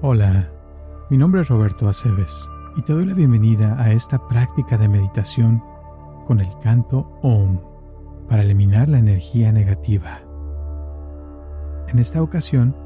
[0.00, 0.48] Hola,
[1.10, 5.60] mi nombre es Roberto Aceves y te doy la bienvenida a esta práctica de meditación
[6.24, 7.58] con el canto OM
[8.28, 10.20] para eliminar la energía negativa.
[11.88, 12.76] En esta ocasión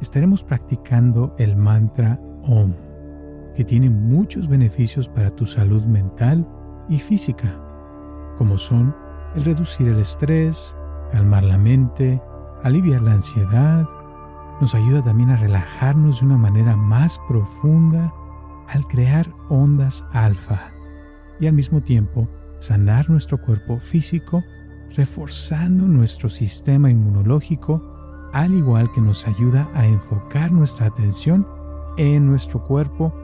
[0.00, 2.74] estaremos practicando el mantra OM,
[3.54, 6.48] que tiene muchos beneficios para tu salud mental
[6.88, 7.60] y física,
[8.38, 8.92] como son
[9.36, 10.76] el reducir el estrés,
[11.12, 12.20] calmar la mente,
[12.64, 13.86] aliviar la ansiedad,
[14.60, 18.12] nos ayuda también a relajarnos de una manera más profunda
[18.68, 20.72] al crear ondas alfa
[21.38, 22.28] y al mismo tiempo
[22.58, 24.42] sanar nuestro cuerpo físico,
[24.96, 27.82] reforzando nuestro sistema inmunológico,
[28.32, 31.46] al igual que nos ayuda a enfocar nuestra atención
[31.98, 33.14] en nuestro cuerpo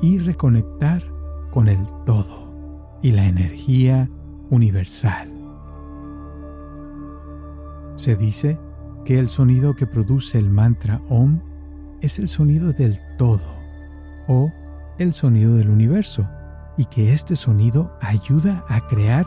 [0.00, 1.04] y reconectar
[1.52, 4.10] con el todo y la energía
[4.50, 5.32] universal.
[7.96, 8.58] Se dice
[9.04, 11.40] que el sonido que produce el mantra OM
[12.00, 13.58] es el sonido del todo
[14.28, 14.52] o
[14.98, 16.28] el sonido del universo
[16.76, 19.26] y que este sonido ayuda a crear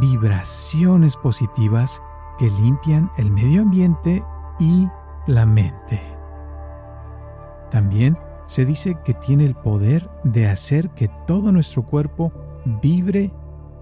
[0.00, 2.02] vibraciones positivas
[2.38, 4.22] que limpian el medio ambiente
[4.58, 4.88] y
[5.26, 6.00] la mente.
[7.70, 12.32] También se dice que tiene el poder de hacer que todo nuestro cuerpo
[12.82, 13.32] vibre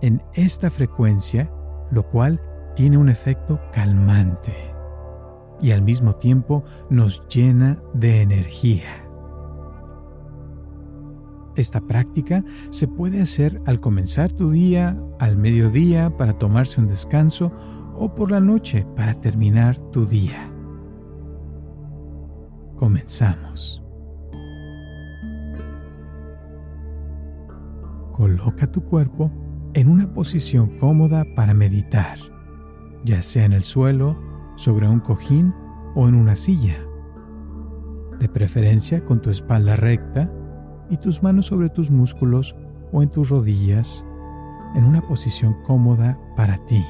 [0.01, 1.51] en esta frecuencia,
[1.91, 2.41] lo cual
[2.75, 4.73] tiene un efecto calmante
[5.63, 9.03] y al mismo tiempo nos llena de energía.
[11.55, 17.53] Esta práctica se puede hacer al comenzar tu día, al mediodía para tomarse un descanso
[17.95, 20.51] o por la noche para terminar tu día.
[22.77, 23.83] Comenzamos.
[28.13, 29.31] Coloca tu cuerpo
[29.75, 32.19] en una posición cómoda para meditar,
[33.05, 34.32] ya sea en el suelo,
[34.63, 35.53] sobre un cojín
[35.97, 36.77] o en una silla,
[38.21, 40.33] de preferencia con tu espalda recta
[40.89, 42.55] y tus manos sobre tus músculos
[42.93, 44.07] o en tus rodillas
[44.77, 46.85] en una posición cómoda para ti.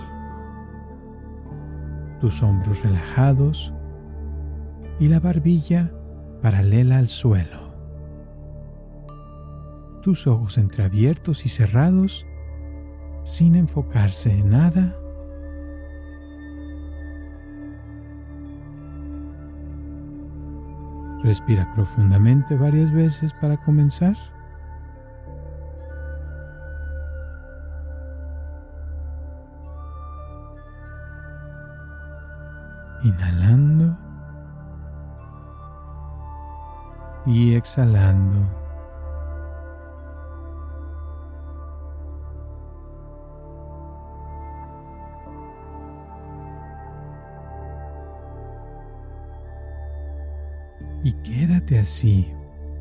[2.21, 3.73] Tus hombros relajados
[5.01, 5.95] y la barbilla
[6.43, 7.73] paralela al suelo.
[10.03, 12.27] Tus ojos entreabiertos y cerrados
[13.25, 15.02] sin enfocarse en nada
[21.33, 24.15] Respira profundamente varias veces para comenzar.
[33.03, 33.97] Inhalando
[37.25, 38.62] y exhalando.
[51.03, 52.29] Y quédate así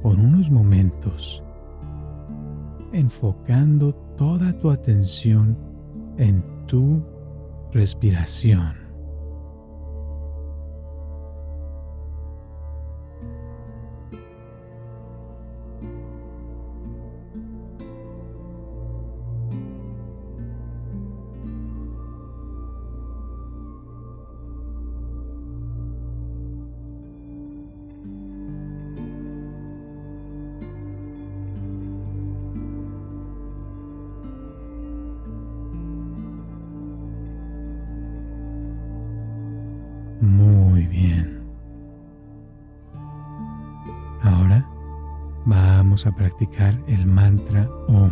[0.02, 1.44] por unos momentos,
[2.94, 5.58] enfocando toda tu atención
[6.18, 7.04] en tu
[7.72, 8.81] respiración.
[44.24, 44.70] Ahora
[45.46, 48.12] vamos a practicar el mantra OM.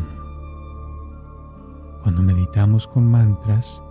[2.04, 3.84] Cuando meditamos con mantras,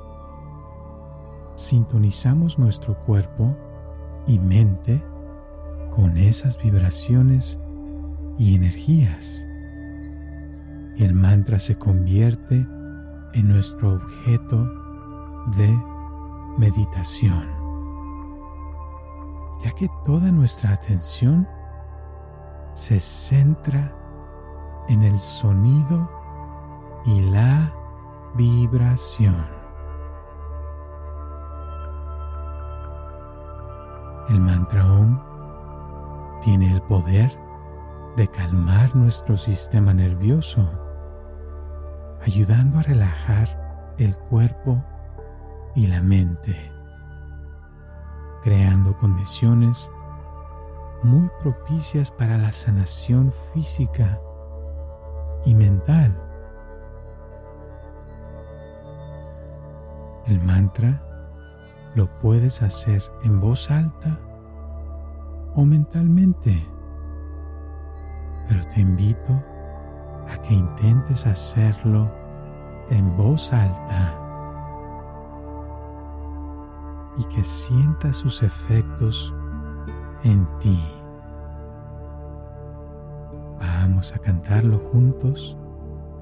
[1.56, 3.56] sintonizamos nuestro cuerpo
[4.26, 5.04] y mente
[5.94, 7.58] con esas vibraciones
[8.38, 9.46] y energías.
[10.96, 12.66] Y el mantra se convierte
[13.34, 14.64] en nuestro objeto
[15.56, 15.68] de
[16.58, 17.58] meditación
[19.62, 21.48] ya que toda nuestra atención
[22.78, 23.92] se centra
[24.88, 26.08] en el sonido
[27.04, 27.74] y la
[28.36, 29.44] vibración.
[34.28, 35.20] El mantra OM
[36.44, 37.36] tiene el poder
[38.16, 40.64] de calmar nuestro sistema nervioso,
[42.24, 44.84] ayudando a relajar el cuerpo
[45.74, 46.72] y la mente
[48.40, 49.90] creando condiciones
[51.02, 54.20] muy propicias para la sanación física
[55.44, 56.16] y mental.
[60.26, 61.02] El mantra
[61.94, 64.18] lo puedes hacer en voz alta
[65.54, 66.66] o mentalmente,
[68.46, 69.32] pero te invito
[70.28, 72.12] a que intentes hacerlo
[72.90, 74.14] en voz alta
[77.16, 79.34] y que sientas sus efectos
[80.24, 80.78] en ti.
[83.58, 85.56] Vamos a cantarlo juntos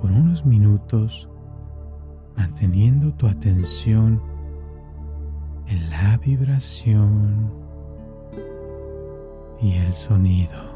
[0.00, 1.28] por unos minutos,
[2.36, 4.22] manteniendo tu atención
[5.66, 7.52] en la vibración
[9.60, 10.75] y el sonido.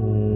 [0.00, 0.27] Oh.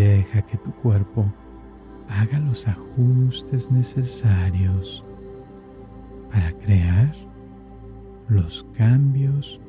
[0.00, 1.30] Deja que tu cuerpo
[2.08, 5.04] haga los ajustes necesarios
[6.30, 7.14] para crear
[8.26, 9.60] los cambios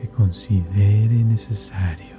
[0.00, 2.15] que considere necesarios.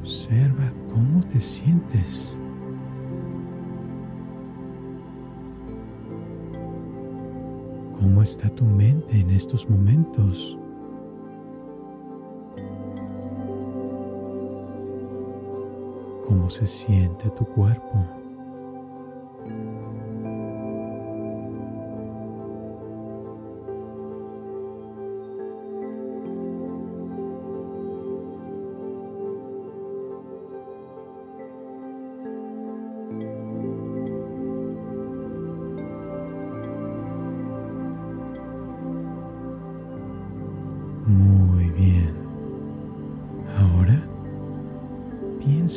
[0.00, 2.40] Observa cómo te sientes.
[7.92, 10.58] ¿Cómo está tu mente en estos momentos?
[16.26, 18.17] ¿Cómo se siente tu cuerpo?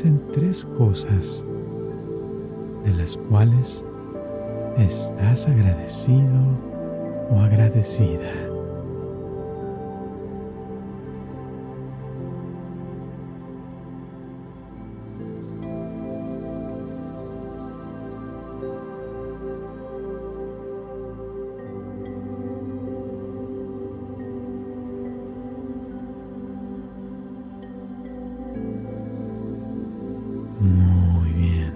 [0.06, 1.46] En tres cosas
[2.84, 3.86] de las cuales
[4.78, 6.60] estás agradecido
[7.30, 8.51] o agradecida.
[30.62, 31.74] Muy bien.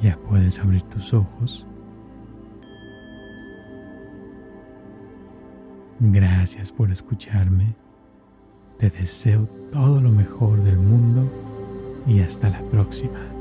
[0.00, 1.66] Ya puedes abrir tus ojos.
[5.98, 7.74] Gracias por escucharme.
[8.78, 11.28] Te deseo todo lo mejor del mundo
[12.06, 13.37] y hasta la próxima.